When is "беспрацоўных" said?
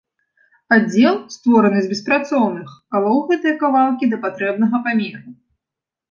1.91-2.69